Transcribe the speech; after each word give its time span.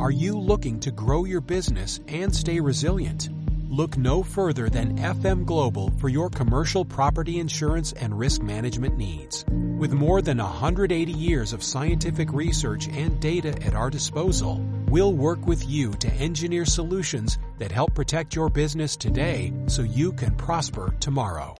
Are 0.00 0.10
you 0.10 0.40
looking 0.40 0.80
to 0.80 0.90
grow 0.90 1.26
your 1.26 1.42
business 1.42 2.00
and 2.08 2.34
stay 2.34 2.58
resilient? 2.58 3.28
Look 3.68 3.98
no 3.98 4.22
further 4.22 4.70
than 4.70 4.96
FM 4.96 5.44
Global 5.44 5.92
for 5.98 6.08
your 6.08 6.30
commercial 6.30 6.86
property 6.86 7.38
insurance 7.38 7.92
and 7.92 8.18
risk 8.18 8.40
management 8.40 8.96
needs. 8.96 9.44
With 9.78 9.92
more 9.92 10.22
than 10.22 10.38
180 10.38 11.12
years 11.12 11.52
of 11.52 11.62
scientific 11.62 12.32
research 12.32 12.88
and 12.88 13.20
data 13.20 13.50
at 13.62 13.74
our 13.74 13.90
disposal, 13.90 14.64
we'll 14.88 15.12
work 15.12 15.46
with 15.46 15.68
you 15.68 15.92
to 16.00 16.08
engineer 16.14 16.64
solutions 16.64 17.38
that 17.58 17.70
help 17.70 17.94
protect 17.94 18.34
your 18.34 18.48
business 18.48 18.96
today 18.96 19.52
so 19.66 19.82
you 19.82 20.12
can 20.12 20.34
prosper 20.34 20.94
tomorrow. 20.98 21.54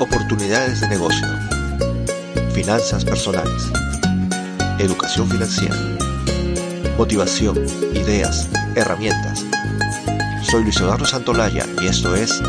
Oportunidades 0.00 0.80
de 0.80 0.88
negocio. 0.88 1.28
Finanzas 2.54 3.04
personales. 3.04 3.91
Educación 4.82 5.30
financiera. 5.30 5.76
Motivación, 6.98 7.56
ideas, 7.94 8.48
herramientas. 8.74 9.46
Soy 10.42 10.64
Luis 10.64 10.76
Eduardo 10.78 11.04
Santolaya 11.04 11.64
y 11.80 11.86
esto 11.86 12.16
es 12.16 12.42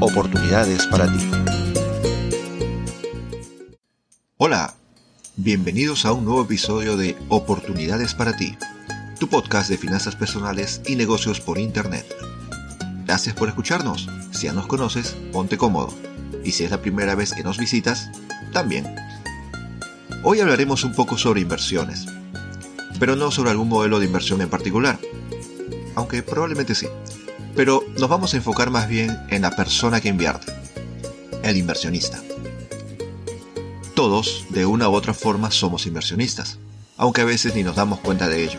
Oportunidades 0.00 0.86
para 0.86 1.12
ti. 1.12 1.30
Hola, 4.38 4.72
bienvenidos 5.36 6.06
a 6.06 6.14
un 6.14 6.24
nuevo 6.24 6.44
episodio 6.44 6.96
de 6.96 7.14
Oportunidades 7.28 8.14
para 8.14 8.34
ti, 8.34 8.56
tu 9.18 9.28
podcast 9.28 9.68
de 9.68 9.76
finanzas 9.76 10.16
personales 10.16 10.80
y 10.86 10.96
negocios 10.96 11.42
por 11.42 11.58
Internet. 11.58 12.06
Gracias 13.04 13.34
por 13.34 13.50
escucharnos. 13.50 14.08
Si 14.30 14.46
ya 14.46 14.54
nos 14.54 14.66
conoces, 14.66 15.14
ponte 15.30 15.58
cómodo. 15.58 15.92
Y 16.42 16.52
si 16.52 16.64
es 16.64 16.70
la 16.70 16.80
primera 16.80 17.14
vez 17.14 17.34
que 17.34 17.44
nos 17.44 17.58
visitas, 17.58 18.08
también. 18.54 19.09
Hoy 20.22 20.38
hablaremos 20.40 20.84
un 20.84 20.92
poco 20.92 21.16
sobre 21.16 21.40
inversiones, 21.40 22.04
pero 22.98 23.16
no 23.16 23.30
sobre 23.30 23.50
algún 23.50 23.70
modelo 23.70 23.98
de 23.98 24.04
inversión 24.04 24.42
en 24.42 24.50
particular, 24.50 24.98
aunque 25.94 26.22
probablemente 26.22 26.74
sí. 26.74 26.88
Pero 27.56 27.82
nos 27.98 28.10
vamos 28.10 28.34
a 28.34 28.36
enfocar 28.36 28.68
más 28.68 28.86
bien 28.86 29.18
en 29.30 29.40
la 29.40 29.56
persona 29.56 29.98
que 30.02 30.10
invierte, 30.10 30.52
el 31.42 31.56
inversionista. 31.56 32.20
Todos, 33.94 34.44
de 34.50 34.66
una 34.66 34.90
u 34.90 34.92
otra 34.92 35.14
forma, 35.14 35.50
somos 35.50 35.86
inversionistas, 35.86 36.58
aunque 36.98 37.22
a 37.22 37.24
veces 37.24 37.54
ni 37.54 37.62
nos 37.62 37.76
damos 37.76 38.00
cuenta 38.00 38.28
de 38.28 38.44
ello. 38.44 38.58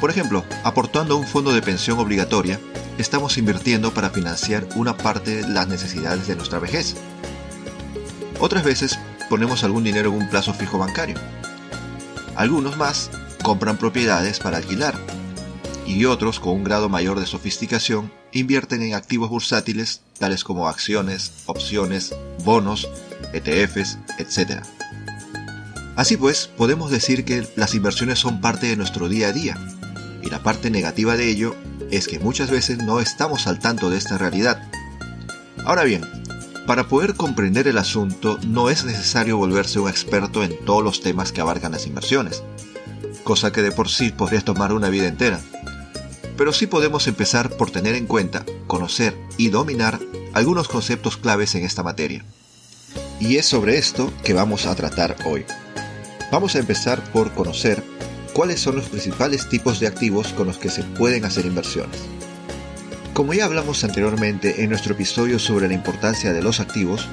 Por 0.00 0.10
ejemplo, 0.10 0.44
aportando 0.64 1.16
un 1.16 1.26
fondo 1.28 1.52
de 1.52 1.62
pensión 1.62 2.00
obligatoria, 2.00 2.58
estamos 2.98 3.38
invirtiendo 3.38 3.94
para 3.94 4.10
financiar 4.10 4.68
una 4.74 4.96
parte 4.96 5.36
de 5.36 5.48
las 5.48 5.68
necesidades 5.68 6.26
de 6.26 6.34
nuestra 6.34 6.58
vejez. 6.58 6.96
Otras 8.40 8.64
veces 8.64 8.98
ponemos 9.32 9.64
algún 9.64 9.82
dinero 9.82 10.10
en 10.10 10.16
un 10.16 10.28
plazo 10.28 10.52
fijo 10.52 10.76
bancario. 10.76 11.16
Algunos 12.36 12.76
más 12.76 13.10
compran 13.42 13.78
propiedades 13.78 14.38
para 14.38 14.58
alquilar 14.58 14.94
y 15.86 16.04
otros 16.04 16.38
con 16.38 16.52
un 16.52 16.64
grado 16.64 16.90
mayor 16.90 17.18
de 17.18 17.24
sofisticación 17.24 18.12
invierten 18.32 18.82
en 18.82 18.92
activos 18.92 19.30
bursátiles 19.30 20.02
tales 20.18 20.44
como 20.44 20.68
acciones, 20.68 21.32
opciones, 21.46 22.14
bonos, 22.44 22.90
ETFs, 23.32 23.96
etc. 24.18 24.60
Así 25.96 26.18
pues, 26.18 26.46
podemos 26.46 26.90
decir 26.90 27.24
que 27.24 27.48
las 27.56 27.74
inversiones 27.74 28.18
son 28.18 28.42
parte 28.42 28.66
de 28.66 28.76
nuestro 28.76 29.08
día 29.08 29.28
a 29.28 29.32
día, 29.32 29.56
y 30.22 30.28
la 30.28 30.42
parte 30.42 30.70
negativa 30.70 31.16
de 31.16 31.30
ello 31.30 31.56
es 31.90 32.06
que 32.06 32.18
muchas 32.18 32.50
veces 32.50 32.84
no 32.84 33.00
estamos 33.00 33.46
al 33.46 33.60
tanto 33.60 33.88
de 33.88 33.96
esta 33.96 34.18
realidad. 34.18 34.70
Ahora 35.64 35.84
bien, 35.84 36.04
para 36.66 36.84
poder 36.84 37.14
comprender 37.14 37.66
el 37.66 37.78
asunto 37.78 38.38
no 38.46 38.70
es 38.70 38.84
necesario 38.84 39.36
volverse 39.36 39.80
un 39.80 39.88
experto 39.88 40.44
en 40.44 40.64
todos 40.64 40.82
los 40.82 41.00
temas 41.00 41.32
que 41.32 41.40
abarcan 41.40 41.72
las 41.72 41.86
inversiones, 41.86 42.42
cosa 43.24 43.52
que 43.52 43.62
de 43.62 43.72
por 43.72 43.88
sí 43.88 44.10
podría 44.10 44.40
tomar 44.40 44.72
una 44.72 44.88
vida 44.88 45.08
entera. 45.08 45.40
Pero 46.36 46.52
sí 46.52 46.66
podemos 46.66 47.06
empezar 47.08 47.56
por 47.56 47.70
tener 47.70 47.94
en 47.94 48.06
cuenta, 48.06 48.44
conocer 48.66 49.16
y 49.36 49.48
dominar 49.48 50.00
algunos 50.32 50.68
conceptos 50.68 51.16
claves 51.16 51.54
en 51.54 51.64
esta 51.64 51.82
materia. 51.82 52.24
Y 53.20 53.36
es 53.36 53.46
sobre 53.46 53.76
esto 53.76 54.12
que 54.24 54.32
vamos 54.32 54.66
a 54.66 54.74
tratar 54.74 55.16
hoy. 55.24 55.44
Vamos 56.30 56.54
a 56.54 56.60
empezar 56.60 57.02
por 57.12 57.32
conocer 57.32 57.82
cuáles 58.32 58.60
son 58.60 58.76
los 58.76 58.86
principales 58.86 59.48
tipos 59.48 59.80
de 59.80 59.86
activos 59.88 60.28
con 60.28 60.46
los 60.46 60.58
que 60.58 60.70
se 60.70 60.82
pueden 60.82 61.24
hacer 61.24 61.44
inversiones. 61.44 62.00
Como 63.12 63.34
ya 63.34 63.44
hablamos 63.44 63.84
anteriormente 63.84 64.62
en 64.62 64.70
nuestro 64.70 64.94
episodio 64.94 65.38
sobre 65.38 65.68
la 65.68 65.74
importancia 65.74 66.32
de 66.32 66.42
los 66.42 66.60
activos, 66.60 67.08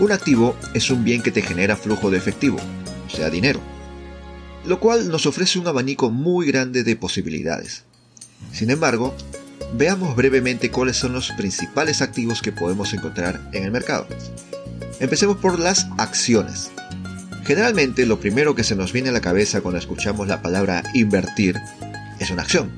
un 0.00 0.10
activo 0.10 0.56
es 0.72 0.90
un 0.90 1.04
bien 1.04 1.22
que 1.22 1.30
te 1.30 1.42
genera 1.42 1.76
flujo 1.76 2.10
de 2.10 2.16
efectivo, 2.16 2.56
o 3.06 3.10
sea, 3.10 3.28
dinero, 3.28 3.60
lo 4.64 4.80
cual 4.80 5.10
nos 5.10 5.26
ofrece 5.26 5.58
un 5.58 5.66
abanico 5.66 6.10
muy 6.10 6.46
grande 6.46 6.84
de 6.84 6.96
posibilidades. 6.96 7.84
Sin 8.50 8.70
embargo, 8.70 9.14
veamos 9.74 10.16
brevemente 10.16 10.70
cuáles 10.70 10.96
son 10.96 11.12
los 11.12 11.30
principales 11.32 12.00
activos 12.00 12.40
que 12.40 12.52
podemos 12.52 12.94
encontrar 12.94 13.50
en 13.52 13.64
el 13.64 13.70
mercado. 13.70 14.06
Empecemos 15.00 15.36
por 15.36 15.58
las 15.58 15.86
acciones. 15.98 16.70
Generalmente 17.44 18.06
lo 18.06 18.18
primero 18.18 18.54
que 18.54 18.64
se 18.64 18.74
nos 18.74 18.90
viene 18.90 19.10
a 19.10 19.12
la 19.12 19.20
cabeza 19.20 19.60
cuando 19.60 19.78
escuchamos 19.78 20.28
la 20.28 20.40
palabra 20.40 20.82
invertir 20.94 21.60
es 22.18 22.30
una 22.30 22.42
acción. 22.42 22.72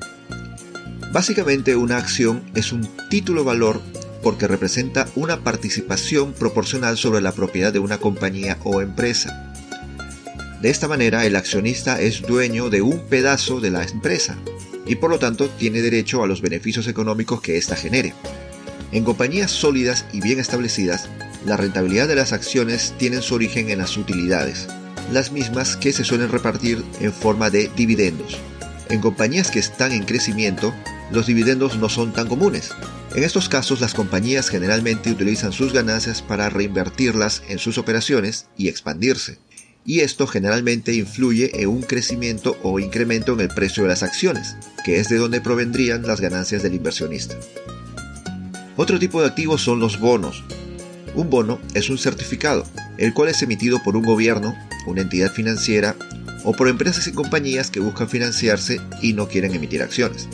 Básicamente 1.11 1.75
una 1.75 1.97
acción 1.97 2.43
es 2.53 2.71
un 2.71 2.87
título 3.09 3.43
valor 3.43 3.81
porque 4.21 4.47
representa 4.47 5.07
una 5.15 5.43
participación 5.43 6.33
proporcional 6.33 6.97
sobre 6.97 7.21
la 7.21 7.31
propiedad 7.31 7.73
de 7.73 7.79
una 7.79 7.97
compañía 7.97 8.57
o 8.63 8.81
empresa. 8.81 9.53
De 10.61 10.69
esta 10.69 10.87
manera 10.87 11.25
el 11.25 11.35
accionista 11.35 11.99
es 11.99 12.21
dueño 12.21 12.69
de 12.69 12.83
un 12.83 12.99
pedazo 13.07 13.59
de 13.59 13.71
la 13.71 13.83
empresa 13.83 14.37
y 14.85 14.95
por 14.95 15.09
lo 15.09 15.17
tanto 15.17 15.49
tiene 15.49 15.81
derecho 15.81 16.23
a 16.23 16.27
los 16.27 16.41
beneficios 16.41 16.87
económicos 16.87 17.41
que 17.41 17.57
ésta 17.57 17.75
genere. 17.75 18.13
En 18.91 19.03
compañías 19.03 19.49
sólidas 19.49 20.05
y 20.13 20.21
bien 20.21 20.39
establecidas, 20.39 21.09
la 21.45 21.57
rentabilidad 21.57 22.07
de 22.07 22.15
las 22.15 22.33
acciones 22.33 22.93
tiene 22.97 23.21
su 23.21 23.33
origen 23.33 23.69
en 23.69 23.79
las 23.79 23.97
utilidades, 23.97 24.67
las 25.11 25.31
mismas 25.31 25.75
que 25.75 25.91
se 25.91 26.03
suelen 26.03 26.29
repartir 26.29 26.83
en 26.99 27.13
forma 27.13 27.49
de 27.49 27.71
dividendos. 27.75 28.37
En 28.89 29.01
compañías 29.01 29.51
que 29.51 29.59
están 29.59 29.91
en 29.91 30.03
crecimiento, 30.03 30.73
los 31.11 31.25
dividendos 31.25 31.77
no 31.77 31.89
son 31.89 32.13
tan 32.13 32.27
comunes. 32.27 32.71
En 33.15 33.23
estos 33.23 33.49
casos, 33.49 33.81
las 33.81 33.93
compañías 33.93 34.49
generalmente 34.49 35.11
utilizan 35.11 35.51
sus 35.51 35.73
ganancias 35.73 36.21
para 36.21 36.49
reinvertirlas 36.49 37.41
en 37.49 37.57
sus 37.57 37.77
operaciones 37.77 38.47
y 38.57 38.67
expandirse. 38.67 39.39
Y 39.85 40.01
esto 40.01 40.27
generalmente 40.27 40.93
influye 40.93 41.61
en 41.61 41.69
un 41.69 41.81
crecimiento 41.81 42.57
o 42.61 42.79
incremento 42.79 43.33
en 43.33 43.39
el 43.39 43.47
precio 43.47 43.83
de 43.83 43.89
las 43.89 44.03
acciones, 44.03 44.55
que 44.85 44.99
es 44.99 45.09
de 45.09 45.17
donde 45.17 45.41
provendrían 45.41 46.05
las 46.05 46.21
ganancias 46.21 46.61
del 46.61 46.75
inversionista. 46.75 47.35
Otro 48.75 48.99
tipo 48.99 49.21
de 49.21 49.27
activos 49.27 49.61
son 49.61 49.79
los 49.79 49.99
bonos. 49.99 50.43
Un 51.15 51.29
bono 51.29 51.59
es 51.73 51.89
un 51.89 51.97
certificado, 51.97 52.65
el 52.97 53.13
cual 53.13 53.29
es 53.29 53.41
emitido 53.41 53.81
por 53.81 53.95
un 53.95 54.03
gobierno, 54.03 54.55
una 54.85 55.01
entidad 55.01 55.31
financiera 55.31 55.95
o 56.43 56.53
por 56.53 56.67
empresas 56.67 57.07
y 57.07 57.11
compañías 57.11 57.71
que 57.71 57.79
buscan 57.79 58.09
financiarse 58.09 58.79
y 59.01 59.13
no 59.13 59.27
quieren 59.27 59.55
emitir 59.55 59.81
acciones. 59.81 60.29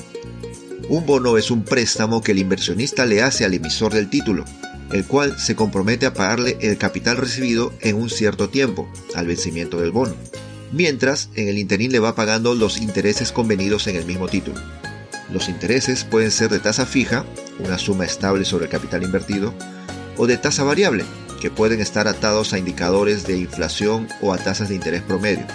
Un 0.88 1.07
bono 1.07 1.38
es 1.38 1.50
un 1.50 1.63
préstamo 1.63 2.22
que 2.22 2.31
el 2.31 2.38
inversionista 2.38 3.07
le 3.07 3.23
hace 3.23 3.44
al 3.44 3.56
emisor 3.56 3.91
del 3.91 4.07
título, 4.07 4.46
el 4.91 5.03
cual 5.06 5.40
se 5.40 5.56
compromete 5.56 6.06
a 6.06 6.13
pagarle 6.13 6.57
el 6.62 6.78
capital 6.78 7.18
recibido 7.18 7.73
en 7.81 7.96
un 7.96 8.12
cierto 8.12 8.50
tiempo, 8.50 8.88
al 9.16 9.25
vencimiento 9.25 9.81
del 9.81 9.91
bono, 9.91 10.13
mientras 10.72 11.29
en 11.34 11.47
el 11.47 11.57
interín 11.57 11.91
le 11.91 11.97
va 11.97 12.13
pagando 12.13 12.53
los 12.53 12.78
intereses 12.78 13.31
convenidos 13.31 13.88
en 13.88 13.95
el 13.95 14.06
mismo 14.06 14.28
título. 14.28 14.62
Los 15.34 15.50
intereses 15.50 16.03
pueden 16.03 16.29
ser 16.29 16.50
de 16.51 16.59
tasa 16.59 16.85
fija, 16.85 17.25
una 17.57 17.79
suma 17.79 18.06
estable 18.06 18.45
sobre 18.45 18.66
el 18.66 18.72
capital 18.72 19.01
invertido, 19.01 19.56
o 20.18 20.28
de 20.28 20.38
tasa 20.38 20.63
variable, 20.63 21.03
que 21.41 21.50
pueden 21.50 21.81
estar 21.81 22.07
atados 22.07 22.53
a 22.53 22.59
indicadores 22.59 23.25
de 23.25 23.38
inflación 23.38 24.07
o 24.22 24.34
a 24.34 24.38
tasas 24.38 24.69
de 24.69 24.75
interés 24.75 25.01
promedio. 25.01 25.47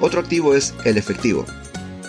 Otro 0.00 0.20
activo 0.20 0.54
es 0.54 0.72
el 0.84 0.98
efectivo, 0.98 1.46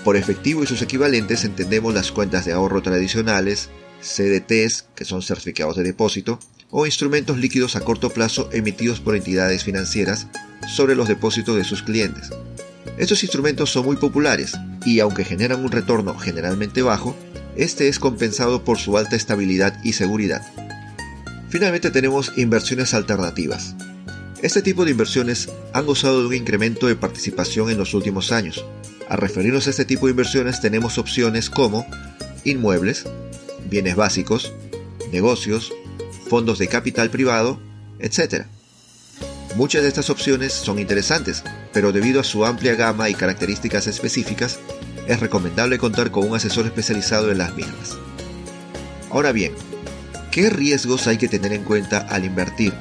por 0.03 0.17
efectivo 0.17 0.63
y 0.63 0.67
sus 0.67 0.81
equivalentes 0.81 1.45
entendemos 1.45 1.93
las 1.93 2.11
cuentas 2.11 2.45
de 2.45 2.53
ahorro 2.53 2.81
tradicionales, 2.81 3.69
CDTs, 4.01 4.85
que 4.95 5.05
son 5.05 5.21
certificados 5.21 5.75
de 5.75 5.83
depósito, 5.83 6.39
o 6.71 6.85
instrumentos 6.85 7.37
líquidos 7.37 7.75
a 7.75 7.81
corto 7.81 8.09
plazo 8.09 8.49
emitidos 8.51 8.99
por 8.99 9.15
entidades 9.15 9.63
financieras 9.63 10.27
sobre 10.67 10.95
los 10.95 11.07
depósitos 11.07 11.55
de 11.55 11.63
sus 11.63 11.83
clientes. 11.83 12.29
Estos 12.97 13.23
instrumentos 13.23 13.69
son 13.69 13.85
muy 13.85 13.97
populares 13.97 14.53
y 14.85 14.99
aunque 14.99 15.25
generan 15.25 15.63
un 15.63 15.71
retorno 15.71 16.17
generalmente 16.17 16.81
bajo, 16.81 17.15
este 17.55 17.87
es 17.87 17.99
compensado 17.99 18.63
por 18.63 18.79
su 18.79 18.97
alta 18.97 19.15
estabilidad 19.15 19.77
y 19.83 19.93
seguridad. 19.93 20.41
Finalmente 21.49 21.91
tenemos 21.91 22.31
inversiones 22.37 22.93
alternativas. 22.93 23.75
Este 24.41 24.61
tipo 24.61 24.85
de 24.85 24.91
inversiones 24.91 25.49
han 25.73 25.85
gozado 25.85 26.21
de 26.21 26.27
un 26.27 26.33
incremento 26.33 26.87
de 26.87 26.95
participación 26.95 27.69
en 27.69 27.77
los 27.77 27.93
últimos 27.93 28.31
años, 28.31 28.65
a 29.11 29.17
referirnos 29.17 29.67
a 29.67 29.71
este 29.71 29.83
tipo 29.83 30.05
de 30.05 30.11
inversiones 30.11 30.61
tenemos 30.61 30.97
opciones 30.97 31.49
como 31.49 31.85
inmuebles, 32.45 33.03
bienes 33.69 33.97
básicos, 33.97 34.53
negocios, 35.11 35.73
fondos 36.29 36.59
de 36.59 36.69
capital 36.69 37.09
privado, 37.09 37.59
etc. 37.99 38.45
Muchas 39.57 39.81
de 39.81 39.89
estas 39.89 40.09
opciones 40.09 40.53
son 40.53 40.79
interesantes, 40.79 41.43
pero 41.73 41.91
debido 41.91 42.21
a 42.21 42.23
su 42.23 42.45
amplia 42.45 42.75
gama 42.75 43.09
y 43.09 43.13
características 43.13 43.85
específicas, 43.87 44.59
es 45.07 45.19
recomendable 45.19 45.77
contar 45.77 46.09
con 46.09 46.29
un 46.29 46.37
asesor 46.37 46.65
especializado 46.65 47.31
en 47.31 47.39
las 47.39 47.53
mismas. 47.53 47.97
Ahora 49.09 49.33
bien, 49.33 49.51
¿qué 50.31 50.49
riesgos 50.49 51.07
hay 51.07 51.17
que 51.17 51.27
tener 51.27 51.51
en 51.51 51.65
cuenta 51.65 51.97
al 51.97 52.23
invertir? 52.23 52.71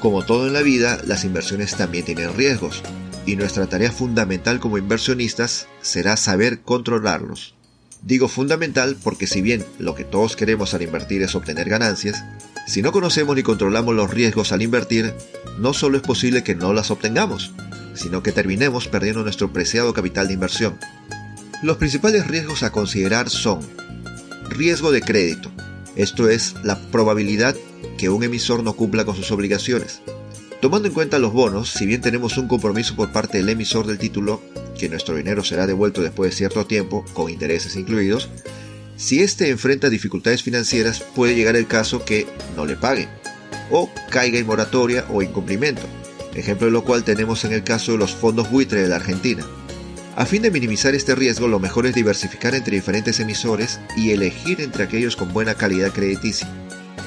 Como 0.00 0.24
todo 0.24 0.46
en 0.46 0.54
la 0.54 0.62
vida, 0.62 0.98
las 1.04 1.24
inversiones 1.24 1.76
también 1.76 2.06
tienen 2.06 2.34
riesgos, 2.34 2.82
y 3.26 3.36
nuestra 3.36 3.66
tarea 3.66 3.92
fundamental 3.92 4.60
como 4.60 4.78
inversionistas 4.78 5.66
será 5.82 6.16
saber 6.16 6.60
controlarlos. 6.62 7.54
Digo 8.02 8.28
fundamental 8.28 8.96
porque 9.02 9.26
si 9.26 9.42
bien 9.42 9.64
lo 9.78 9.94
que 9.94 10.04
todos 10.04 10.36
queremos 10.36 10.74
al 10.74 10.82
invertir 10.82 11.22
es 11.22 11.34
obtener 11.34 11.68
ganancias, 11.68 12.24
si 12.66 12.82
no 12.82 12.92
conocemos 12.92 13.34
ni 13.34 13.42
controlamos 13.42 13.94
los 13.94 14.10
riesgos 14.10 14.52
al 14.52 14.62
invertir, 14.62 15.12
no 15.58 15.74
solo 15.74 15.96
es 15.96 16.02
posible 16.02 16.44
que 16.44 16.54
no 16.54 16.72
las 16.72 16.90
obtengamos, 16.90 17.52
sino 17.94 18.22
que 18.22 18.32
terminemos 18.32 18.86
perdiendo 18.86 19.22
nuestro 19.22 19.52
preciado 19.52 19.92
capital 19.92 20.28
de 20.28 20.34
inversión. 20.34 20.78
Los 21.62 21.78
principales 21.78 22.26
riesgos 22.26 22.62
a 22.62 22.70
considerar 22.70 23.28
son 23.28 23.60
riesgo 24.50 24.92
de 24.92 25.00
crédito, 25.00 25.50
esto 25.96 26.28
es 26.28 26.54
la 26.62 26.78
probabilidad 26.90 27.56
que 27.96 28.10
un 28.10 28.22
emisor 28.22 28.62
no 28.62 28.74
cumpla 28.74 29.06
con 29.06 29.16
sus 29.16 29.30
obligaciones. 29.30 30.02
Tomando 30.66 30.88
en 30.88 30.94
cuenta 30.94 31.20
los 31.20 31.32
bonos, 31.32 31.70
si 31.70 31.86
bien 31.86 32.00
tenemos 32.00 32.38
un 32.38 32.48
compromiso 32.48 32.96
por 32.96 33.12
parte 33.12 33.38
del 33.38 33.48
emisor 33.50 33.86
del 33.86 33.98
título, 33.98 34.42
que 34.76 34.88
nuestro 34.88 35.14
dinero 35.14 35.44
será 35.44 35.64
devuelto 35.64 36.02
después 36.02 36.32
de 36.32 36.36
cierto 36.36 36.66
tiempo, 36.66 37.04
con 37.14 37.30
intereses 37.30 37.76
incluidos, 37.76 38.28
si 38.96 39.22
éste 39.22 39.48
enfrenta 39.48 39.90
dificultades 39.90 40.42
financieras, 40.42 41.04
puede 41.14 41.36
llegar 41.36 41.54
el 41.54 41.68
caso 41.68 42.04
que 42.04 42.26
no 42.56 42.66
le 42.66 42.74
pague, 42.74 43.06
o 43.70 43.88
caiga 44.10 44.40
en 44.40 44.46
moratoria 44.48 45.06
o 45.08 45.22
incumplimiento, 45.22 45.82
ejemplo 46.34 46.66
de 46.66 46.72
lo 46.72 46.82
cual 46.82 47.04
tenemos 47.04 47.44
en 47.44 47.52
el 47.52 47.62
caso 47.62 47.92
de 47.92 47.98
los 47.98 48.16
fondos 48.16 48.50
buitre 48.50 48.82
de 48.82 48.88
la 48.88 48.96
Argentina. 48.96 49.46
A 50.16 50.26
fin 50.26 50.42
de 50.42 50.50
minimizar 50.50 50.96
este 50.96 51.14
riesgo, 51.14 51.46
lo 51.46 51.60
mejor 51.60 51.86
es 51.86 51.94
diversificar 51.94 52.56
entre 52.56 52.74
diferentes 52.74 53.20
emisores 53.20 53.78
y 53.96 54.10
elegir 54.10 54.60
entre 54.60 54.82
aquellos 54.82 55.14
con 55.14 55.32
buena 55.32 55.54
calidad 55.54 55.92
crediticia. 55.92 56.48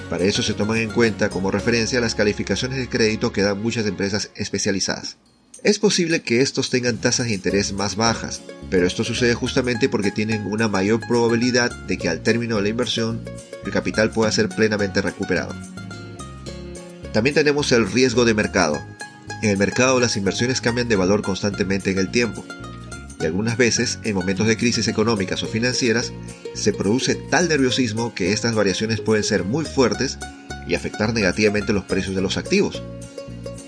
Para 0.10 0.24
eso 0.24 0.42
se 0.42 0.56
toman 0.56 0.78
en 0.78 0.90
cuenta 0.90 1.30
como 1.30 1.52
referencia 1.52 2.02
las 2.02 2.16
calificaciones 2.16 2.80
de 2.80 2.90
crédito 2.90 3.32
que 3.32 3.44
dan 3.44 3.62
muchas 3.62 3.86
empresas 3.86 4.32
especializadas. 4.36 5.18
Es 5.64 5.78
posible 5.78 6.22
que 6.22 6.42
estos 6.42 6.70
tengan 6.70 6.98
tasas 6.98 7.28
de 7.28 7.34
interés 7.34 7.74
más 7.74 7.96
bajas, 7.98 8.42
pero 8.70 8.88
esto 8.88 9.04
sucede 9.04 9.34
justamente 9.34 9.90
porque 9.90 10.10
tienen 10.10 10.48
una 10.48 10.70
mayor 10.70 11.02
probabilidad 11.06 11.70
de 11.86 11.98
que 11.98 12.08
al 12.08 12.22
término 12.22 12.56
de 12.56 12.64
la 12.64 12.70
inversión 12.70 13.22
el 13.66 13.72
capital 13.72 14.10
pueda 14.10 14.32
ser 14.32 14.48
plenamente 14.50 15.02
recuperado. 15.02 15.54
También 17.12 17.36
tenemos 17.36 17.72
el 17.72 17.92
riesgo 17.92 18.24
de 18.24 18.34
mercado. 18.34 18.82
En 19.42 19.50
el 19.50 19.58
mercado 19.58 20.00
las 20.00 20.16
inversiones 20.16 20.62
cambian 20.62 20.88
de 20.88 20.96
valor 20.96 21.22
constantemente 21.22 21.92
en 21.92 21.98
el 21.98 22.10
tiempo, 22.10 22.46
y 23.20 23.26
algunas 23.26 23.58
veces, 23.58 24.00
en 24.04 24.16
momentos 24.16 24.48
de 24.48 24.58
crisis 24.58 24.88
económicas 24.88 25.44
o 25.44 25.48
financieras, 25.48 26.14
se 26.54 26.72
produce 26.72 27.16
tal 27.16 27.50
nerviosismo 27.50 28.14
que 28.14 28.32
estas 28.32 28.56
variaciones 28.56 29.02
pueden 29.02 29.24
ser 29.24 29.44
muy 29.44 29.66
fuertes 29.66 30.18
y 30.68 30.76
afectar 30.76 31.14
negativamente 31.14 31.74
los 31.74 31.84
precios 31.84 32.16
de 32.16 32.22
los 32.22 32.38
activos. 32.38 32.82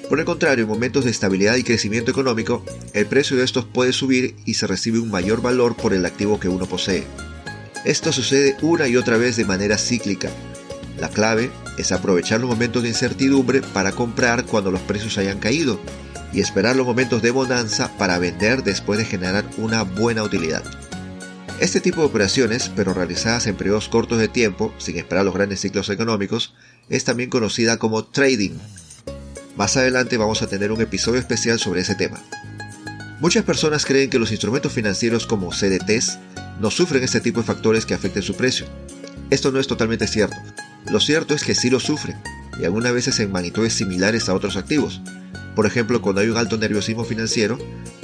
Por 0.07 0.19
el 0.19 0.25
contrario, 0.25 0.63
en 0.63 0.69
momentos 0.69 1.05
de 1.05 1.11
estabilidad 1.11 1.55
y 1.55 1.63
crecimiento 1.63 2.11
económico, 2.11 2.65
el 2.93 3.05
precio 3.05 3.37
de 3.37 3.43
estos 3.43 3.65
puede 3.65 3.93
subir 3.93 4.35
y 4.45 4.53
se 4.55 4.67
recibe 4.67 4.99
un 4.99 5.11
mayor 5.11 5.41
valor 5.41 5.75
por 5.75 5.93
el 5.93 6.05
activo 6.05 6.39
que 6.39 6.49
uno 6.49 6.65
posee. 6.65 7.03
Esto 7.85 8.11
sucede 8.11 8.55
una 8.61 8.87
y 8.87 8.95
otra 8.97 9.17
vez 9.17 9.35
de 9.37 9.45
manera 9.45 9.77
cíclica. 9.77 10.29
La 10.99 11.09
clave 11.09 11.49
es 11.77 11.91
aprovechar 11.91 12.39
los 12.39 12.49
momentos 12.49 12.83
de 12.83 12.89
incertidumbre 12.89 13.61
para 13.61 13.91
comprar 13.91 14.45
cuando 14.45 14.69
los 14.69 14.81
precios 14.81 15.17
hayan 15.17 15.39
caído 15.39 15.79
y 16.33 16.41
esperar 16.41 16.75
los 16.75 16.85
momentos 16.85 17.21
de 17.21 17.31
bonanza 17.31 17.89
para 17.97 18.19
vender 18.19 18.63
después 18.63 18.99
de 18.99 19.05
generar 19.05 19.45
una 19.57 19.83
buena 19.83 20.23
utilidad. 20.23 20.63
Este 21.59 21.79
tipo 21.79 22.01
de 22.01 22.07
operaciones, 22.07 22.71
pero 22.75 22.93
realizadas 22.93 23.47
en 23.47 23.55
periodos 23.55 23.89
cortos 23.89 24.17
de 24.17 24.27
tiempo, 24.27 24.73
sin 24.77 24.97
esperar 24.97 25.25
los 25.25 25.33
grandes 25.33 25.61
ciclos 25.61 25.89
económicos, 25.89 26.53
es 26.89 27.03
también 27.03 27.29
conocida 27.29 27.77
como 27.77 28.05
trading 28.05 28.57
más 29.57 29.75
adelante 29.77 30.17
vamos 30.17 30.41
a 30.41 30.47
tener 30.47 30.71
un 30.71 30.81
episodio 30.81 31.19
especial 31.19 31.59
sobre 31.59 31.81
ese 31.81 31.95
tema. 31.95 32.19
Muchas 33.19 33.43
personas 33.43 33.85
creen 33.85 34.09
que 34.09 34.17
los 34.17 34.31
instrumentos 34.31 34.71
financieros 34.71 35.27
como 35.27 35.51
CDTs 35.51 36.17
no 36.59 36.71
sufren 36.71 37.03
este 37.03 37.19
tipo 37.19 37.41
de 37.41 37.45
factores 37.45 37.85
que 37.85 37.93
afecten 37.93 38.23
su 38.23 38.35
precio. 38.35 38.65
Esto 39.29 39.51
no 39.51 39.59
es 39.59 39.67
totalmente 39.67 40.07
cierto. 40.07 40.35
Lo 40.89 40.99
cierto 40.99 41.35
es 41.35 41.43
que 41.43 41.53
sí 41.53 41.69
lo 41.69 41.79
sufren, 41.79 42.17
y 42.59 42.65
algunas 42.65 42.93
veces 42.93 43.19
en 43.19 43.31
magnitudes 43.31 43.73
similares 43.73 44.29
a 44.29 44.33
otros 44.33 44.55
activos. 44.55 45.01
Por 45.55 45.65
ejemplo, 45.65 46.01
cuando 46.01 46.21
hay 46.21 46.29
un 46.29 46.37
alto 46.37 46.57
nerviosismo 46.57 47.03
financiero, 47.03 47.57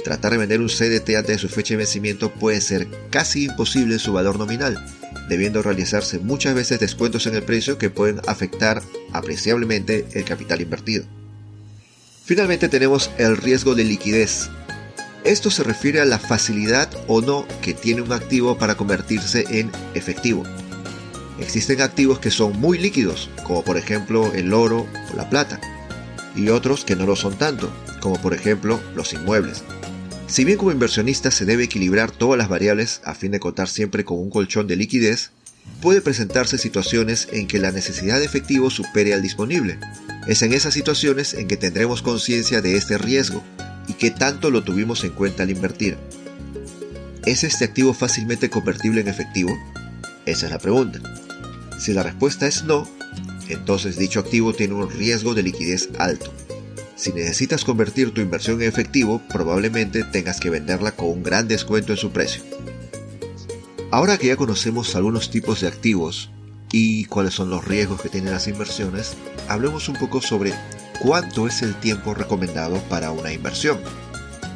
tratar 0.04 0.32
de 0.32 0.38
vender 0.38 0.60
un 0.60 0.68
CDT 0.68 1.16
antes 1.16 1.36
de 1.36 1.38
su 1.38 1.48
fecha 1.48 1.74
de 1.74 1.78
vencimiento 1.78 2.30
puede 2.30 2.60
ser 2.60 2.88
casi 3.10 3.44
imposible 3.46 3.94
en 3.94 4.00
su 4.00 4.12
valor 4.12 4.38
nominal, 4.38 4.84
debiendo 5.28 5.62
realizarse 5.62 6.18
muchas 6.18 6.54
veces 6.54 6.80
descuentos 6.80 7.26
en 7.26 7.34
el 7.34 7.42
precio 7.42 7.78
que 7.78 7.90
pueden 7.90 8.20
afectar 8.26 8.82
apreciablemente 9.12 10.06
el 10.12 10.24
capital 10.24 10.60
invertido. 10.60 11.04
Finalmente 12.24 12.68
tenemos 12.68 13.10
el 13.16 13.38
riesgo 13.38 13.74
de 13.74 13.84
liquidez. 13.84 14.50
Esto 15.24 15.50
se 15.50 15.64
refiere 15.64 16.00
a 16.00 16.04
la 16.04 16.18
facilidad 16.18 16.90
o 17.06 17.22
no 17.22 17.46
que 17.62 17.72
tiene 17.72 18.02
un 18.02 18.12
activo 18.12 18.58
para 18.58 18.76
convertirse 18.76 19.46
en 19.48 19.70
efectivo. 19.94 20.44
Existen 21.40 21.80
activos 21.80 22.18
que 22.18 22.30
son 22.30 22.58
muy 22.60 22.78
líquidos, 22.78 23.30
como 23.44 23.64
por 23.64 23.78
ejemplo 23.78 24.32
el 24.34 24.52
oro 24.52 24.86
o 25.12 25.16
la 25.16 25.30
plata, 25.30 25.60
y 26.36 26.48
otros 26.48 26.84
que 26.84 26.96
no 26.96 27.06
lo 27.06 27.16
son 27.16 27.36
tanto, 27.36 27.70
como 28.00 28.20
por 28.20 28.34
ejemplo 28.34 28.80
los 28.94 29.12
inmuebles. 29.12 29.62
Si 30.26 30.44
bien 30.44 30.58
como 30.58 30.72
inversionista 30.72 31.30
se 31.30 31.46
debe 31.46 31.64
equilibrar 31.64 32.10
todas 32.10 32.38
las 32.38 32.48
variables 32.48 33.00
a 33.04 33.14
fin 33.14 33.32
de 33.32 33.40
contar 33.40 33.68
siempre 33.68 34.04
con 34.04 34.18
un 34.18 34.30
colchón 34.30 34.66
de 34.66 34.76
liquidez, 34.76 35.30
puede 35.80 36.00
presentarse 36.00 36.58
situaciones 36.58 37.28
en 37.32 37.46
que 37.46 37.58
la 37.58 37.72
necesidad 37.72 38.18
de 38.18 38.26
efectivo 38.26 38.70
supere 38.70 39.14
al 39.14 39.22
disponible. 39.22 39.78
Es 40.26 40.42
en 40.42 40.52
esas 40.52 40.74
situaciones 40.74 41.34
en 41.34 41.48
que 41.48 41.56
tendremos 41.56 42.02
conciencia 42.02 42.60
de 42.60 42.76
este 42.76 42.98
riesgo 42.98 43.42
y 43.86 43.94
qué 43.94 44.10
tanto 44.10 44.50
lo 44.50 44.62
tuvimos 44.62 45.04
en 45.04 45.10
cuenta 45.10 45.44
al 45.44 45.50
invertir. 45.50 45.96
¿Es 47.24 47.44
este 47.44 47.64
activo 47.64 47.94
fácilmente 47.94 48.50
convertible 48.50 49.00
en 49.00 49.08
efectivo? 49.08 49.56
Esa 50.26 50.46
es 50.46 50.52
la 50.52 50.58
pregunta. 50.58 51.00
Si 51.78 51.92
la 51.92 52.02
respuesta 52.02 52.46
es 52.46 52.64
no, 52.64 52.88
entonces 53.48 53.96
dicho 53.96 54.20
activo 54.20 54.52
tiene 54.52 54.74
un 54.74 54.90
riesgo 54.90 55.34
de 55.34 55.42
liquidez 55.42 55.88
alto. 55.98 56.32
Si 56.96 57.12
necesitas 57.12 57.64
convertir 57.64 58.12
tu 58.12 58.20
inversión 58.20 58.60
en 58.60 58.68
efectivo, 58.68 59.22
probablemente 59.28 60.02
tengas 60.02 60.40
que 60.40 60.50
venderla 60.50 60.92
con 60.92 61.08
un 61.08 61.22
gran 61.22 61.46
descuento 61.46 61.92
en 61.92 61.98
su 61.98 62.10
precio. 62.10 62.42
Ahora 63.90 64.18
que 64.18 64.26
ya 64.26 64.36
conocemos 64.36 64.96
algunos 64.96 65.30
tipos 65.30 65.60
de 65.60 65.68
activos 65.68 66.30
y 66.72 67.04
cuáles 67.04 67.34
son 67.34 67.50
los 67.50 67.64
riesgos 67.64 68.02
que 68.02 68.08
tienen 68.08 68.32
las 68.32 68.48
inversiones, 68.48 69.14
hablemos 69.48 69.88
un 69.88 69.96
poco 69.96 70.20
sobre 70.20 70.52
cuánto 71.00 71.46
es 71.46 71.62
el 71.62 71.74
tiempo 71.76 72.14
recomendado 72.14 72.82
para 72.88 73.12
una 73.12 73.32
inversión. 73.32 73.78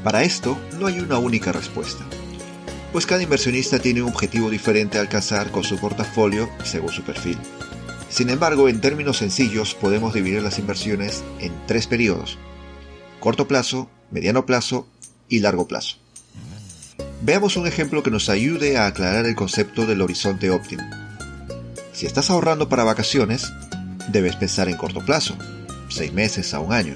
Para 0.02 0.24
esto 0.24 0.58
no 0.80 0.86
hay 0.86 0.98
una 0.98 1.18
única 1.18 1.52
respuesta, 1.52 2.04
pues 2.92 3.06
cada 3.06 3.22
inversionista 3.22 3.78
tiene 3.78 4.02
un 4.02 4.10
objetivo 4.10 4.50
diferente 4.50 4.98
a 4.98 5.00
alcanzar 5.00 5.50
con 5.50 5.64
su 5.64 5.78
portafolio 5.78 6.50
según 6.64 6.90
su 6.90 7.02
perfil. 7.02 7.38
Sin 8.12 8.28
embargo, 8.28 8.68
en 8.68 8.82
términos 8.82 9.16
sencillos 9.16 9.74
podemos 9.74 10.12
dividir 10.12 10.42
las 10.42 10.58
inversiones 10.58 11.24
en 11.40 11.50
tres 11.66 11.86
periodos, 11.86 12.36
corto 13.20 13.48
plazo, 13.48 13.88
mediano 14.10 14.44
plazo 14.44 14.86
y 15.30 15.38
largo 15.38 15.66
plazo. 15.66 15.96
Veamos 17.22 17.56
un 17.56 17.66
ejemplo 17.66 18.02
que 18.02 18.10
nos 18.10 18.28
ayude 18.28 18.76
a 18.76 18.84
aclarar 18.84 19.24
el 19.24 19.34
concepto 19.34 19.86
del 19.86 20.02
horizonte 20.02 20.50
óptimo. 20.50 20.82
Si 21.94 22.04
estás 22.04 22.28
ahorrando 22.28 22.68
para 22.68 22.84
vacaciones, 22.84 23.50
debes 24.08 24.36
pensar 24.36 24.68
en 24.68 24.76
corto 24.76 25.02
plazo, 25.06 25.34
seis 25.88 26.12
meses 26.12 26.52
a 26.52 26.60
un 26.60 26.74
año. 26.74 26.94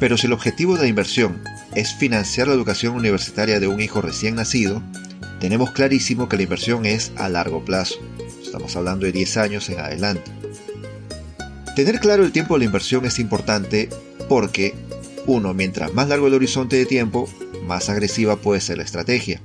Pero 0.00 0.16
si 0.16 0.26
el 0.26 0.32
objetivo 0.32 0.76
de 0.76 0.84
la 0.84 0.88
inversión 0.88 1.42
es 1.74 1.92
financiar 1.94 2.48
la 2.48 2.54
educación 2.54 2.94
universitaria 2.94 3.60
de 3.60 3.66
un 3.66 3.78
hijo 3.78 4.00
recién 4.00 4.36
nacido, 4.36 4.82
tenemos 5.38 5.72
clarísimo 5.72 6.30
que 6.30 6.38
la 6.38 6.44
inversión 6.44 6.86
es 6.86 7.12
a 7.16 7.28
largo 7.28 7.62
plazo. 7.62 7.96
Estamos 8.48 8.74
hablando 8.76 9.04
de 9.04 9.12
10 9.12 9.36
años 9.36 9.68
en 9.68 9.78
adelante. 9.78 10.30
Tener 11.76 12.00
claro 12.00 12.24
el 12.24 12.32
tiempo 12.32 12.54
de 12.54 12.60
la 12.60 12.64
inversión 12.64 13.04
es 13.04 13.18
importante 13.18 13.90
porque, 14.26 14.74
uno, 15.26 15.52
mientras 15.52 15.92
más 15.92 16.08
largo 16.08 16.28
el 16.28 16.34
horizonte 16.34 16.76
de 16.76 16.86
tiempo, 16.86 17.28
más 17.66 17.90
agresiva 17.90 18.36
puede 18.36 18.62
ser 18.62 18.78
la 18.78 18.84
estrategia. 18.84 19.42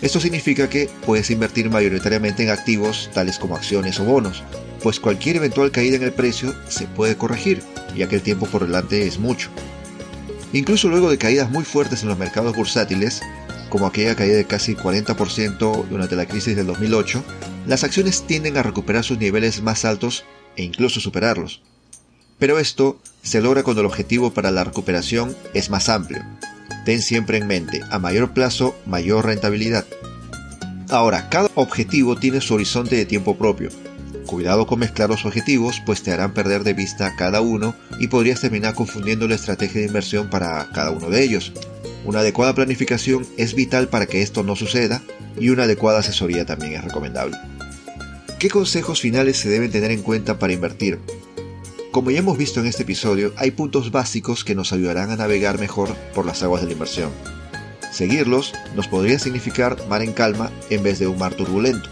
Esto 0.00 0.18
significa 0.18 0.70
que 0.70 0.88
puedes 1.04 1.30
invertir 1.30 1.68
mayoritariamente 1.68 2.42
en 2.42 2.48
activos 2.48 3.10
tales 3.12 3.38
como 3.38 3.54
acciones 3.54 4.00
o 4.00 4.04
bonos, 4.04 4.42
pues 4.82 4.98
cualquier 4.98 5.36
eventual 5.36 5.70
caída 5.70 5.96
en 5.96 6.02
el 6.02 6.12
precio 6.14 6.54
se 6.70 6.86
puede 6.86 7.18
corregir, 7.18 7.62
ya 7.94 8.08
que 8.08 8.16
el 8.16 8.22
tiempo 8.22 8.46
por 8.46 8.64
delante 8.64 9.06
es 9.06 9.18
mucho. 9.18 9.50
Incluso 10.54 10.88
luego 10.88 11.10
de 11.10 11.18
caídas 11.18 11.50
muy 11.50 11.64
fuertes 11.64 12.02
en 12.02 12.08
los 12.08 12.16
mercados 12.16 12.56
bursátiles, 12.56 13.20
como 13.76 13.88
aquella 13.88 14.14
caída 14.14 14.36
de 14.36 14.46
casi 14.46 14.74
40% 14.74 15.88
durante 15.90 16.16
la 16.16 16.24
crisis 16.24 16.56
del 16.56 16.66
2008, 16.68 17.22
las 17.66 17.84
acciones 17.84 18.26
tienden 18.26 18.56
a 18.56 18.62
recuperar 18.62 19.04
sus 19.04 19.18
niveles 19.18 19.60
más 19.60 19.84
altos 19.84 20.24
e 20.56 20.62
incluso 20.62 20.98
superarlos. 20.98 21.60
Pero 22.38 22.58
esto 22.58 22.98
se 23.22 23.42
logra 23.42 23.64
cuando 23.64 23.82
el 23.82 23.86
objetivo 23.86 24.32
para 24.32 24.50
la 24.50 24.64
recuperación 24.64 25.36
es 25.52 25.68
más 25.68 25.90
amplio. 25.90 26.24
Ten 26.86 27.02
siempre 27.02 27.36
en 27.36 27.48
mente, 27.48 27.82
a 27.90 27.98
mayor 27.98 28.32
plazo, 28.32 28.74
mayor 28.86 29.26
rentabilidad. 29.26 29.84
Ahora, 30.88 31.28
cada 31.28 31.50
objetivo 31.54 32.16
tiene 32.16 32.40
su 32.40 32.54
horizonte 32.54 32.96
de 32.96 33.04
tiempo 33.04 33.36
propio. 33.36 33.68
Cuidado 34.24 34.66
con 34.66 34.78
mezclar 34.78 35.10
los 35.10 35.26
objetivos, 35.26 35.82
pues 35.84 36.02
te 36.02 36.12
harán 36.12 36.32
perder 36.32 36.64
de 36.64 36.72
vista 36.72 37.14
cada 37.14 37.42
uno 37.42 37.74
y 38.00 38.08
podrías 38.08 38.40
terminar 38.40 38.72
confundiendo 38.72 39.28
la 39.28 39.34
estrategia 39.34 39.82
de 39.82 39.88
inversión 39.88 40.30
para 40.30 40.66
cada 40.72 40.92
uno 40.92 41.10
de 41.10 41.22
ellos. 41.22 41.52
Una 42.06 42.20
adecuada 42.20 42.54
planificación 42.54 43.26
es 43.36 43.54
vital 43.54 43.88
para 43.88 44.06
que 44.06 44.22
esto 44.22 44.44
no 44.44 44.54
suceda 44.54 45.02
y 45.40 45.48
una 45.48 45.64
adecuada 45.64 45.98
asesoría 45.98 46.46
también 46.46 46.74
es 46.74 46.84
recomendable. 46.84 47.36
¿Qué 48.38 48.48
consejos 48.48 49.00
finales 49.00 49.38
se 49.38 49.48
deben 49.48 49.72
tener 49.72 49.90
en 49.90 50.02
cuenta 50.02 50.38
para 50.38 50.52
invertir? 50.52 51.00
Como 51.90 52.12
ya 52.12 52.20
hemos 52.20 52.38
visto 52.38 52.60
en 52.60 52.66
este 52.66 52.84
episodio, 52.84 53.32
hay 53.36 53.50
puntos 53.50 53.90
básicos 53.90 54.44
que 54.44 54.54
nos 54.54 54.72
ayudarán 54.72 55.10
a 55.10 55.16
navegar 55.16 55.58
mejor 55.58 55.96
por 56.14 56.26
las 56.26 56.44
aguas 56.44 56.62
de 56.62 56.68
la 56.68 56.74
inversión. 56.74 57.10
Seguirlos 57.90 58.54
nos 58.76 58.86
podría 58.86 59.18
significar 59.18 59.76
mar 59.88 60.02
en 60.02 60.12
calma 60.12 60.52
en 60.70 60.84
vez 60.84 61.00
de 61.00 61.08
un 61.08 61.18
mar 61.18 61.34
turbulento. 61.34 61.88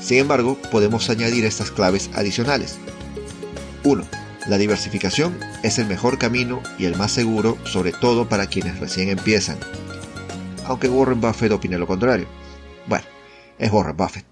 Sin 0.00 0.18
embargo, 0.18 0.56
podemos 0.70 1.10
añadir 1.10 1.44
estas 1.44 1.70
claves 1.70 2.08
adicionales. 2.14 2.78
1. 3.84 4.17
La 4.48 4.56
diversificación 4.56 5.38
es 5.62 5.78
el 5.78 5.86
mejor 5.86 6.18
camino 6.18 6.62
y 6.78 6.86
el 6.86 6.96
más 6.96 7.12
seguro, 7.12 7.58
sobre 7.64 7.92
todo 7.92 8.30
para 8.30 8.46
quienes 8.46 8.80
recién 8.80 9.10
empiezan. 9.10 9.58
Aunque 10.64 10.88
Warren 10.88 11.20
Buffett 11.20 11.52
opine 11.52 11.76
lo 11.76 11.86
contrario. 11.86 12.26
Bueno, 12.86 13.04
es 13.58 13.70
Warren 13.70 13.96
Buffett. 13.96 14.24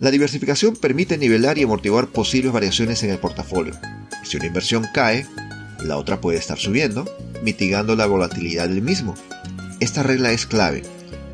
La 0.00 0.10
diversificación 0.10 0.74
permite 0.74 1.16
nivelar 1.16 1.58
y 1.58 1.62
amortiguar 1.62 2.08
posibles 2.08 2.52
variaciones 2.52 3.04
en 3.04 3.10
el 3.10 3.18
portafolio. 3.18 3.74
Si 4.24 4.36
una 4.36 4.46
inversión 4.46 4.86
cae, 4.92 5.26
la 5.84 5.96
otra 5.96 6.20
puede 6.20 6.38
estar 6.38 6.58
subiendo, 6.58 7.08
mitigando 7.44 7.94
la 7.94 8.06
volatilidad 8.06 8.68
del 8.68 8.82
mismo. 8.82 9.14
Esta 9.78 10.02
regla 10.02 10.32
es 10.32 10.46
clave. 10.46 10.82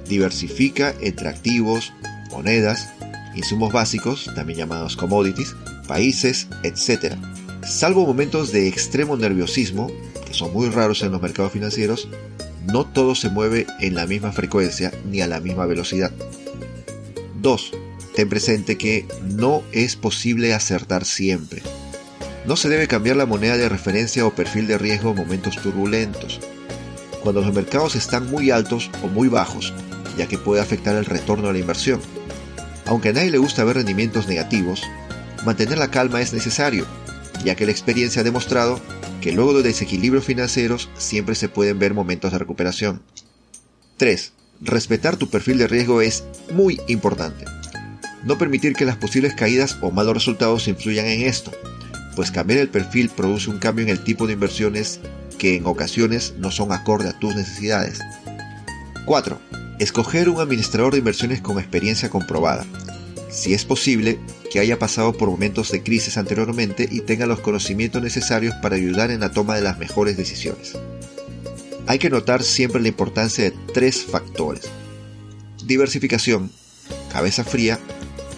Diversifica 0.07 0.95
entre 1.01 1.29
activos, 1.29 1.95
monedas, 2.31 2.91
insumos 3.35 3.73
básicos, 3.73 4.31
también 4.35 4.59
llamados 4.59 4.97
commodities, 4.97 5.55
países, 5.87 6.49
etc. 6.63 7.17
Salvo 7.67 8.07
momentos 8.07 8.53
de 8.53 8.69
extremo 8.69 9.17
nerviosismo, 9.17 9.91
que 10.25 10.33
son 10.33 10.53
muy 10.53 10.69
raros 10.69 11.03
en 11.03 11.11
los 11.11 11.21
mercados 11.21 11.53
financieros, 11.53 12.09
no 12.65 12.87
todo 12.87 13.17
se 13.17 13.29
mueve 13.29 13.67
en 13.81 13.97
la 13.97 14.07
misma 14.07 14.31
frecuencia 14.31 14.93
ni 15.11 15.21
a 15.21 15.27
la 15.27 15.41
misma 15.41 15.67
velocidad. 15.67 16.13
2 17.43 17.73
ten 18.17 18.31
presente 18.31 18.79
que 18.79 19.07
no 19.23 19.63
es 19.73 19.95
posible 19.95 20.55
acertar 20.55 21.05
siempre. 21.05 21.61
No 22.47 22.57
se 22.57 22.71
debe 22.71 22.89
cambiar 22.89 23.17
la 23.17 23.27
moneda 23.27 23.59
de 23.59 23.69
referencia 23.69 24.25
o 24.25 24.35
perfil 24.35 24.67
de 24.67 24.79
riesgo 24.79 25.11
en 25.11 25.17
momentos 25.17 25.57
turbulentos. 25.57 26.41
Cuando 27.23 27.43
los 27.43 27.53
mercados 27.53 27.95
están 27.95 28.31
muy 28.31 28.51
altos 28.51 28.91
o 29.03 29.09
muy 29.09 29.29
bajos, 29.29 29.75
ya 30.17 30.27
que 30.27 30.39
puede 30.39 30.63
afectar 30.63 30.97
el 30.97 31.05
retorno 31.05 31.49
a 31.49 31.53
la 31.53 31.59
inversión. 31.59 32.01
Aunque 32.87 33.11
a 33.11 33.13
nadie 33.13 33.31
le 33.31 33.39
gusta 33.39 33.65
ver 33.65 33.77
rendimientos 33.77 34.29
negativos, 34.29 34.81
mantener 35.45 35.77
la 35.77 35.91
calma 35.91 36.23
es 36.23 36.33
necesario, 36.33 36.87
ya 37.47 37.55
que 37.55 37.65
la 37.65 37.71
experiencia 37.71 38.23
ha 38.23 38.25
demostrado 38.25 38.81
que 39.21 39.31
luego 39.31 39.55
de 39.55 39.63
desequilibrios 39.63 40.25
financieros 40.25 40.91
siempre 40.99 41.37
se 41.37 41.49
pueden 41.49 41.79
ver 41.79 41.95
momentos 41.95 42.33
de 42.33 42.39
recuperación. 42.39 43.03
3. 43.99 44.33
Respetar 44.61 45.17
tu 45.17 45.31
perfil 45.31 45.59
de 45.59 45.69
riesgo 45.69 46.01
es 46.01 46.25
muy 46.53 46.81
importante. 46.89 47.45
No 48.25 48.37
permitir 48.37 48.75
que 48.75 48.85
las 48.85 48.97
posibles 48.97 49.35
caídas 49.35 49.79
o 49.81 49.93
malos 49.93 50.15
resultados 50.15 50.67
influyan 50.67 51.07
en 51.07 51.21
esto, 51.21 51.53
pues 52.17 52.33
cambiar 52.33 52.59
el 52.59 52.69
perfil 52.69 53.11
produce 53.11 53.49
un 53.49 53.59
cambio 53.59 53.85
en 53.85 53.91
el 53.91 54.03
tipo 54.03 54.27
de 54.27 54.33
inversiones 54.33 54.99
que 55.39 55.55
en 55.55 55.67
ocasiones 55.67 56.35
no 56.39 56.51
son 56.51 56.73
acorde 56.73 57.09
a 57.09 57.17
tus 57.17 57.37
necesidades. 57.37 58.01
4. 59.05 59.41
Escoger 59.79 60.29
un 60.29 60.41
administrador 60.41 60.95
de 60.95 60.99
inversiones 60.99 61.41
con 61.41 61.61
experiencia 61.61 62.11
comprobada. 62.11 62.67
Si 63.29 63.55
es 63.55 63.65
posible, 63.65 64.19
que 64.51 64.61
haya 64.61 64.79
pasado 64.79 65.13
por 65.13 65.31
momentos 65.31 65.71
de 65.71 65.83
crisis 65.83 66.17
anteriormente 66.17 66.89
y 66.91 67.01
tenga 67.01 67.27
los 67.27 67.41
conocimientos 67.41 68.03
necesarios 68.03 68.55
para 68.63 68.77
ayudar 68.77 69.11
en 69.11 69.21
la 69.21 69.33
toma 69.33 69.57
de 69.57 69.63
las 69.63 69.79
mejores 69.79 70.17
decisiones. 70.17 70.73
Hay 71.87 71.99
que 71.99 72.11
notar 72.11 72.43
siempre 72.43 72.81
la 72.81 72.89
importancia 72.89 73.45
de 73.45 73.53
tres 73.73 74.05
factores. 74.05 74.65
Diversificación, 75.65 76.51
cabeza 77.13 77.45
fría 77.45 77.79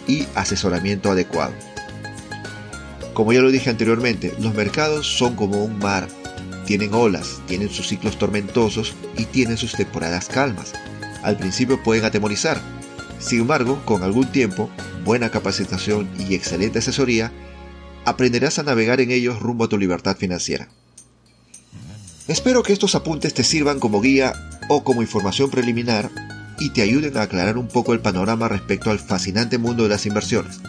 y 0.06 0.26
asesoramiento 0.34 1.10
adecuado. 1.10 1.54
Como 3.14 3.32
ya 3.32 3.40
lo 3.40 3.50
dije 3.50 3.70
anteriormente, 3.70 4.32
los 4.38 4.54
mercados 4.54 5.06
son 5.06 5.34
como 5.34 5.64
un 5.64 5.78
mar. 5.78 6.08
Tienen 6.66 6.94
olas, 6.94 7.40
tienen 7.46 7.70
sus 7.70 7.88
ciclos 7.88 8.18
tormentosos 8.18 8.94
y 9.16 9.24
tienen 9.24 9.56
sus 9.56 9.72
temporadas 9.72 10.28
calmas. 10.28 10.72
Al 11.22 11.36
principio 11.36 11.82
pueden 11.82 12.04
atemorizar. 12.04 12.60
Sin 13.18 13.40
embargo, 13.40 13.82
con 13.84 14.02
algún 14.02 14.30
tiempo, 14.30 14.70
buena 15.04 15.30
capacitación 15.30 16.08
y 16.18 16.34
excelente 16.34 16.78
asesoría, 16.78 17.32
aprenderás 18.04 18.58
a 18.58 18.62
navegar 18.62 19.00
en 19.00 19.10
ellos 19.10 19.40
rumbo 19.40 19.64
a 19.64 19.68
tu 19.68 19.78
libertad 19.78 20.16
financiera. 20.16 20.68
Espero 22.26 22.62
que 22.62 22.72
estos 22.72 22.94
apuntes 22.94 23.34
te 23.34 23.42
sirvan 23.42 23.80
como 23.80 24.00
guía 24.00 24.32
o 24.68 24.84
como 24.84 25.02
información 25.02 25.50
preliminar 25.50 26.10
y 26.60 26.70
te 26.70 26.82
ayuden 26.82 27.16
a 27.16 27.22
aclarar 27.22 27.56
un 27.56 27.68
poco 27.68 27.92
el 27.92 28.00
panorama 28.00 28.48
respecto 28.48 28.90
al 28.90 28.98
fascinante 28.98 29.58
mundo 29.58 29.84
de 29.84 29.88
las 29.88 30.06
inversiones. 30.06 30.60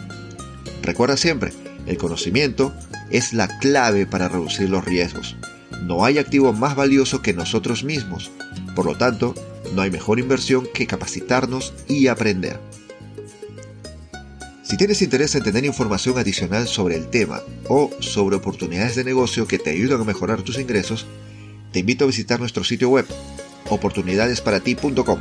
Recuerda 0.82 1.16
siempre, 1.16 1.52
el 1.86 1.98
conocimiento 1.98 2.72
es 3.10 3.32
la 3.32 3.48
clave 3.58 4.06
para 4.06 4.28
reducir 4.28 4.70
los 4.70 4.84
riesgos. 4.84 5.36
No 5.82 6.04
hay 6.04 6.18
activo 6.18 6.52
más 6.52 6.76
valioso 6.76 7.22
que 7.22 7.34
nosotros 7.34 7.84
mismos. 7.84 8.30
Por 8.74 8.86
lo 8.86 8.96
tanto, 8.96 9.34
no 9.74 9.82
hay 9.82 9.90
mejor 9.90 10.18
inversión 10.18 10.68
que 10.72 10.86
capacitarnos 10.86 11.72
y 11.88 12.06
aprender. 12.06 12.58
Si 14.62 14.76
tienes 14.76 15.02
interés 15.02 15.34
en 15.34 15.42
tener 15.42 15.64
información 15.64 16.18
adicional 16.18 16.68
sobre 16.68 16.96
el 16.96 17.08
tema 17.08 17.40
o 17.68 17.90
sobre 18.00 18.36
oportunidades 18.36 18.94
de 18.94 19.04
negocio 19.04 19.48
que 19.48 19.58
te 19.58 19.70
ayudan 19.70 20.00
a 20.00 20.04
mejorar 20.04 20.42
tus 20.42 20.58
ingresos, 20.58 21.06
te 21.72 21.80
invito 21.80 22.04
a 22.04 22.08
visitar 22.08 22.38
nuestro 22.38 22.62
sitio 22.64 22.88
web 22.88 23.06
oportunidadesparati.com 23.68 25.20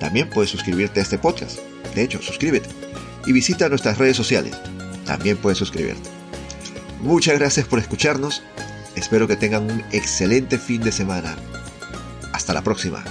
también 0.00 0.30
puedes 0.30 0.50
suscribirte 0.50 0.98
a 0.98 1.02
este 1.02 1.18
podcast. 1.18 1.58
De 1.94 2.02
hecho, 2.02 2.20
suscríbete. 2.22 2.70
Y 3.26 3.32
visita 3.32 3.68
nuestras 3.68 3.98
redes 3.98 4.16
sociales. 4.16 4.56
También 5.04 5.36
puedes 5.36 5.58
suscribirte. 5.58 6.08
Muchas 7.02 7.38
gracias 7.38 7.66
por 7.66 7.78
escucharnos. 7.78 8.42
Espero 8.96 9.28
que 9.28 9.36
tengan 9.36 9.70
un 9.70 9.84
excelente 9.92 10.58
fin 10.58 10.82
de 10.82 10.90
semana. 10.90 11.36
Hasta 12.32 12.54
la 12.54 12.62
próxima. 12.62 13.04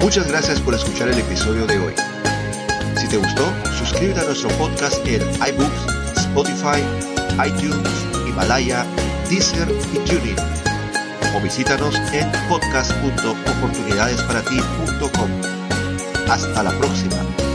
Muchas 0.00 0.26
gracias 0.28 0.60
por 0.60 0.74
escuchar 0.74 1.08
el 1.08 1.18
episodio 1.18 1.66
de 1.66 1.78
hoy. 1.78 1.94
Si 2.96 3.08
te 3.08 3.16
gustó, 3.16 3.52
suscríbete 3.78 4.20
a 4.20 4.24
nuestro 4.24 4.48
podcast 4.50 5.04
en 5.06 5.22
iBooks, 5.22 5.86
Spotify, 6.16 6.82
iTunes, 7.46 7.88
Himalaya 8.26 8.84
Deezer 9.28 9.68
y 9.92 9.98
TuneIn. 10.08 10.36
O 11.36 11.40
visítanos 11.40 11.94
en 12.12 12.30
podcast.oportunidadesparati.com. 12.48 15.30
Hasta 16.28 16.62
la 16.62 16.70
próxima. 16.78 17.47